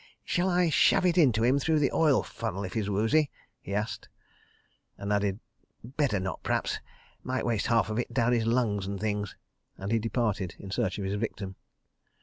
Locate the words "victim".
11.13-11.55